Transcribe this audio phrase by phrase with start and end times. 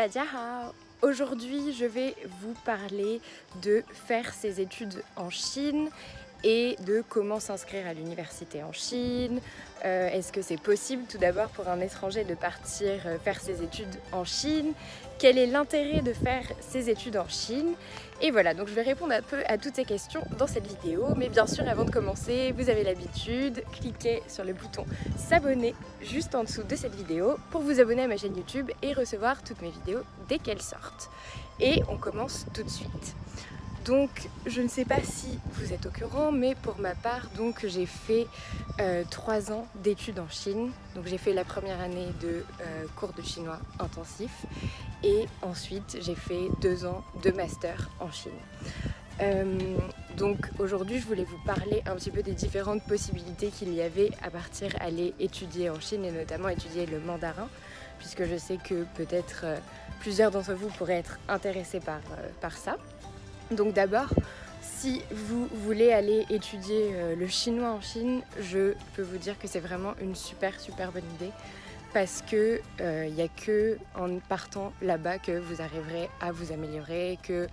[0.00, 0.72] Tadjaha
[1.02, 3.20] Aujourd'hui, je vais vous parler
[3.60, 5.90] de faire ses études en Chine
[6.44, 9.40] et de comment s'inscrire à l'université en Chine.
[9.84, 13.62] Euh, est-ce que c'est possible tout d'abord pour un étranger de partir euh, faire ses
[13.62, 14.72] études en Chine?
[15.18, 17.74] Quel est l'intérêt de faire ses études en Chine?
[18.22, 21.08] Et voilà, donc je vais répondre un peu à toutes ces questions dans cette vidéo.
[21.16, 24.84] Mais bien sûr, avant de commencer, vous avez l'habitude, cliquez sur le bouton
[25.16, 28.92] s'abonner juste en dessous de cette vidéo pour vous abonner à ma chaîne YouTube et
[28.92, 31.10] recevoir toutes mes vidéos dès qu'elles sortent.
[31.58, 33.14] Et on commence tout de suite.
[33.84, 34.10] Donc
[34.46, 37.86] je ne sais pas si vous êtes au courant, mais pour ma part, donc j'ai
[37.86, 38.26] fait
[38.78, 40.70] euh, trois ans d'études en Chine.
[40.94, 44.30] Donc j'ai fait la première année de euh, cours de chinois intensif
[45.02, 48.32] et ensuite j'ai fait deux ans de master en Chine.
[49.22, 49.76] Euh,
[50.16, 54.10] donc aujourd'hui je voulais vous parler un petit peu des différentes possibilités qu'il y avait
[54.22, 57.48] à partir aller étudier en Chine et notamment étudier le mandarin
[57.98, 59.44] puisque je sais que peut-être
[60.00, 62.00] plusieurs d'entre vous pourraient être intéressés par,
[62.40, 62.76] par ça.
[63.50, 64.06] Donc d'abord,
[64.60, 69.48] si vous voulez aller étudier euh, le chinois en Chine, je peux vous dire que
[69.48, 71.32] c'est vraiment une super super bonne idée
[71.92, 76.52] parce que il euh, n'y a que en partant là-bas que vous arriverez à vous
[76.52, 77.48] améliorer, que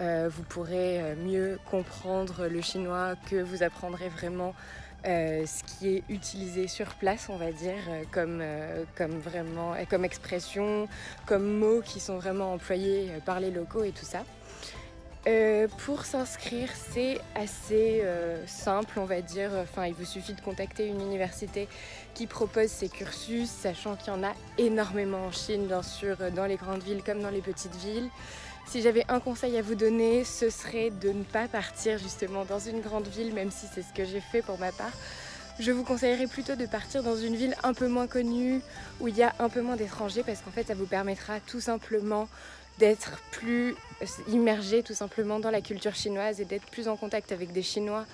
[0.00, 4.54] euh, vous pourrez mieux comprendre le chinois, que vous apprendrez vraiment
[5.04, 7.78] ce qui est utilisé sur place, on va dire,
[8.10, 8.42] comme,
[8.96, 10.88] comme vraiment comme expression,
[11.26, 14.24] comme mots qui sont vraiment employés par les locaux et tout ça.
[15.26, 19.50] Euh, pour s'inscrire, c'est assez euh, simple, on va dire.
[19.60, 21.68] Enfin, il vous suffit de contacter une université
[22.14, 26.46] qui propose ces cursus, sachant qu'il y en a énormément en Chine, bien sûr, dans
[26.46, 28.08] les grandes villes comme dans les petites villes.
[28.68, 32.60] Si j'avais un conseil à vous donner, ce serait de ne pas partir justement dans
[32.60, 34.92] une grande ville, même si c'est ce que j'ai fait pour ma part.
[35.58, 38.60] Je vous conseillerais plutôt de partir dans une ville un peu moins connue,
[39.00, 41.60] où il y a un peu moins d'étrangers, parce qu'en fait, ça vous permettra tout
[41.60, 42.28] simplement
[42.78, 43.74] d'être plus
[44.28, 48.04] immergé tout simplement dans la culture chinoise et d'être plus en contact avec des Chinois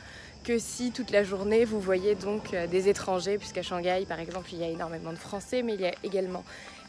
[0.44, 4.48] que si toute la journée vous voyez donc euh, des étrangers, puisqu'à Shanghai par exemple
[4.52, 6.44] il y a énormément de Français, mais il y a également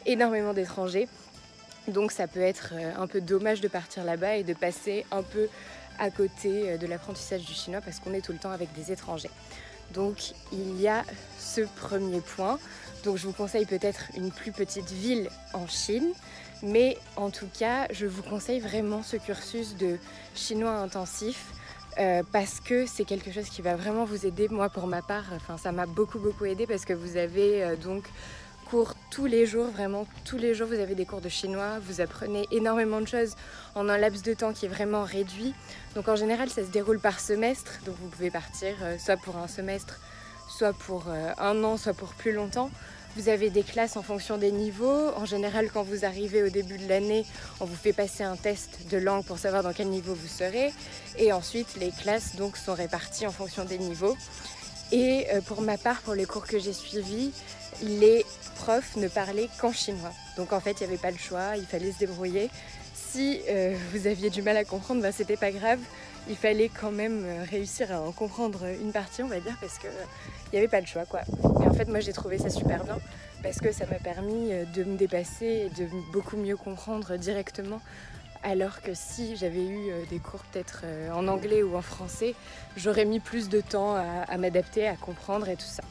[0.06, 1.08] énormément d'étrangers.
[1.88, 5.22] Donc ça peut être euh, un peu dommage de partir là-bas et de passer un
[5.22, 5.48] peu
[5.98, 8.90] à côté euh, de l'apprentissage du chinois parce qu'on est tout le temps avec des
[8.90, 9.30] étrangers.
[9.92, 11.04] Donc il y a
[11.38, 12.58] ce premier point.
[13.04, 16.12] Donc je vous conseille peut-être une plus petite ville en Chine.
[16.62, 19.98] Mais en tout cas, je vous conseille vraiment ce cursus de
[20.34, 21.52] chinois intensif
[21.98, 24.48] euh, parce que c'est quelque chose qui va vraiment vous aider.
[24.48, 25.24] Moi, pour ma part,
[25.62, 28.04] ça m'a beaucoup beaucoup aidé parce que vous avez euh, donc
[28.68, 32.00] cours tous les jours, vraiment tous les jours, vous avez des cours de chinois, vous
[32.00, 33.34] apprenez énormément de choses
[33.74, 35.54] en un laps de temps qui est vraiment réduit.
[35.94, 39.36] Donc en général, ça se déroule par semestre, donc vous pouvez partir euh, soit pour
[39.36, 40.00] un semestre,
[40.48, 42.70] soit pour un an, soit pour plus longtemps.
[43.16, 45.10] Vous avez des classes en fonction des niveaux.
[45.16, 47.24] En général, quand vous arrivez au début de l'année,
[47.60, 50.72] on vous fait passer un test de langue pour savoir dans quel niveau vous serez.
[51.16, 54.16] Et ensuite, les classes donc sont réparties en fonction des niveaux.
[54.90, 57.30] Et euh, pour ma part, pour les cours que j'ai suivis,
[57.82, 58.24] les
[58.56, 60.12] profs ne parlaient qu'en chinois.
[60.36, 62.50] Donc en fait, il n'y avait pas le choix, il fallait se débrouiller.
[62.94, 65.80] Si euh, vous aviez du mal à comprendre, ben, c'était pas grave
[66.28, 69.78] il fallait quand même euh, réussir à en comprendre une partie, on va dire, parce
[69.78, 69.90] qu'il
[70.52, 71.20] n'y avait pas le choix, quoi.
[71.62, 72.98] Et en fait, moi, j'ai trouvé ça super bien,
[73.42, 77.80] parce que ça m'a permis euh, de me dépasser et de beaucoup mieux comprendre directement.
[78.42, 82.34] Alors que si j'avais eu euh, des cours peut-être en anglais ou en français,
[82.76, 85.82] j'aurais mis plus de temps à m'adapter, à comprendre et tout ça.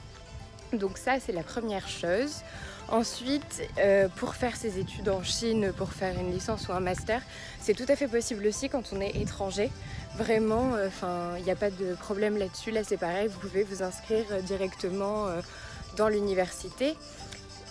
[0.74, 2.42] Donc ça, c'est la première chose.
[2.90, 7.22] Ensuite, euh, pour faire ses études en Chine, pour faire une licence ou un master,
[7.62, 9.72] c'est tout à fait possible aussi quand on est étranger.
[10.18, 12.72] Vraiment, euh, il n'y a pas de problème là-dessus.
[12.72, 15.42] Là, c'est pareil, vous pouvez vous inscrire directement euh,
[15.96, 16.96] dans l'université.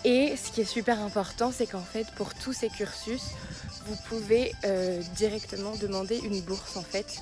[0.04, 3.22] Et ce qui est super important, c'est qu'en fait, pour tous ces cursus,
[3.86, 4.52] vous pouvez
[5.16, 7.20] directement demander une bourse en fait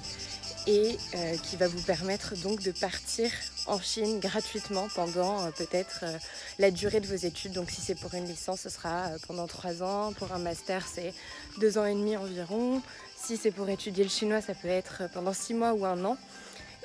[0.66, 3.30] et euh, qui va vous permettre donc de partir
[3.66, 6.18] en Chine gratuitement pendant euh, peut-être euh,
[6.58, 7.52] la durée de vos études.
[7.52, 10.12] Donc si c'est pour une licence, ce sera pendant trois ans.
[10.12, 11.14] Pour un master, c'est
[11.58, 12.82] deux ans et demi environ.
[13.16, 16.16] Si c'est pour étudier le chinois, ça peut être pendant six mois ou un an.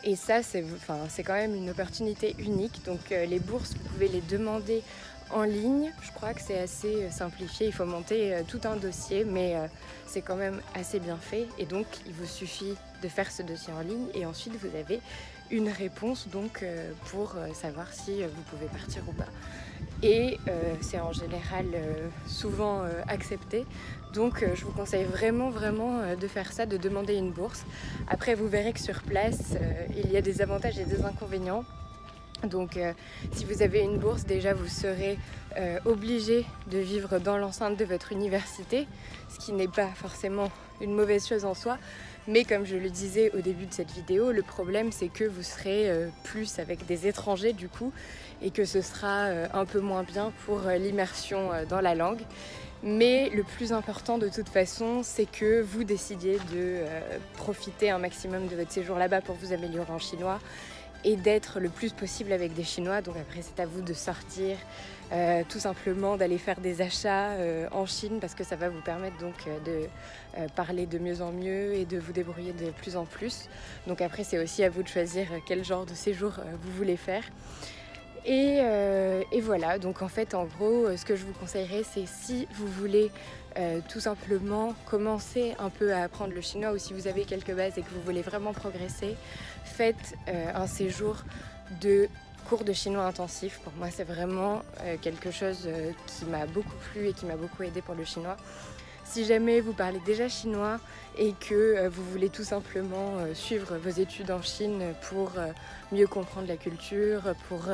[0.03, 0.63] Et ça, c'est
[1.23, 2.83] quand même une opportunité unique.
[2.85, 4.83] Donc les bourses, vous pouvez les demander
[5.31, 5.91] en ligne.
[6.01, 7.67] Je crois que c'est assez euh, simplifié.
[7.67, 9.67] Il faut monter euh, tout un dossier, mais euh,
[10.07, 11.47] c'est quand même assez bien fait.
[11.57, 14.99] Et donc, il vous suffit de faire ce dossier en ligne et ensuite vous avez
[15.51, 16.65] une réponse donc
[17.11, 19.27] pour savoir si vous pouvez partir ou pas.
[20.01, 20.39] Et
[20.81, 21.65] c'est en général
[22.25, 23.65] souvent accepté.
[24.13, 27.63] Donc je vous conseille vraiment vraiment de faire ça, de demander une bourse.
[28.07, 29.55] Après vous verrez que sur place
[29.95, 31.63] il y a des avantages et des inconvénients.
[32.43, 32.77] Donc
[33.31, 35.17] si vous avez une bourse, déjà vous serez
[35.85, 38.87] obligé de vivre dans l'enceinte de votre université,
[39.29, 40.51] ce qui n'est pas forcément
[40.81, 41.77] une mauvaise chose en soi.
[42.27, 45.43] Mais comme je le disais au début de cette vidéo, le problème c'est que vous
[45.43, 45.89] serez
[46.23, 47.91] plus avec des étrangers du coup
[48.41, 52.21] et que ce sera un peu moins bien pour l'immersion dans la langue.
[52.85, 57.97] Mais le plus important de toute façon, c'est que vous décidiez de euh, profiter un
[57.97, 60.39] maximum de votre séjour là-bas pour vous améliorer en chinois
[61.03, 63.01] et d'être le plus possible avec des Chinois.
[63.01, 64.57] Donc après, c'est à vous de sortir,
[65.11, 68.81] euh, tout simplement d'aller faire des achats euh, en Chine parce que ça va vous
[68.81, 69.87] permettre donc de
[70.55, 73.47] parler de mieux en mieux et de vous débrouiller de plus en plus.
[73.87, 77.23] Donc après, c'est aussi à vous de choisir quel genre de séjour vous voulez faire.
[78.27, 82.07] Euh, et, voilà, donc en fait, en gros, euh, ce que je vous conseillerais, c'est
[82.07, 83.11] si vous voulez
[83.57, 87.53] euh, tout simplement commencer un peu à apprendre le chinois ou si vous avez quelques
[87.53, 89.15] bases et que vous voulez vraiment progresser,
[89.63, 91.17] faites un séjour
[91.81, 92.07] de
[92.49, 93.59] cours de chinois intensif.
[93.63, 94.61] Pour moi, c'est vraiment
[95.01, 95.67] quelque chose
[96.07, 98.37] qui m'a beaucoup plu et qui m'a beaucoup aidé pour le chinois.
[99.05, 100.79] Si jamais vous parlez déjà chinois
[101.17, 105.51] et que euh, vous voulez tout simplement euh, suivre vos études en Chine pour euh,
[105.91, 107.67] mieux comprendre la culture, pour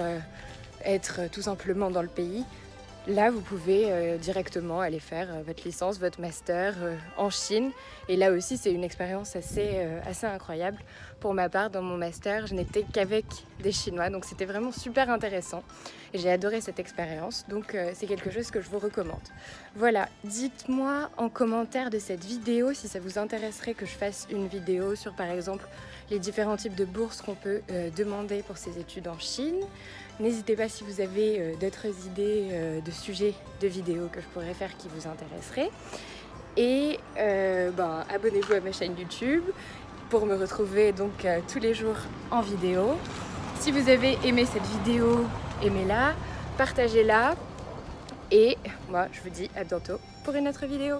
[0.84, 2.44] être tout simplement dans le pays,
[3.08, 7.72] Là, vous pouvez euh, directement aller faire euh, votre licence, votre master euh, en Chine.
[8.08, 10.78] Et là aussi, c'est une expérience assez, assez incroyable.
[11.20, 13.26] Pour ma part, dans mon master, je n'étais qu'avec
[13.64, 15.64] des Chinois, donc c'était vraiment super intéressant.
[16.14, 19.22] J'ai adoré cette expérience, donc c'est quelque chose que je vous recommande.
[19.76, 24.48] Voilà, dites-moi en commentaire de cette vidéo si ça vous intéresserait que je fasse une
[24.48, 25.66] vidéo sur, par exemple,
[26.10, 27.62] les différents types de bourses qu'on peut
[27.96, 29.62] demander pour ses études en Chine.
[30.20, 34.54] N'hésitez pas si vous avez d'autres idées euh, de sujets de vidéos que je pourrais
[34.54, 35.72] faire qui vous intéresseraient.
[36.58, 39.44] Et euh, ben, abonnez-vous à ma chaîne YouTube
[40.10, 41.96] pour me retrouver donc tous les jours
[42.30, 42.98] en vidéo.
[43.60, 45.26] Si vous avez aimé cette vidéo,
[45.64, 46.14] aimez-la,
[46.58, 47.36] partagez-la.
[48.32, 48.58] Et
[48.90, 50.98] moi, je vous dis à bientôt pour une autre vidéo.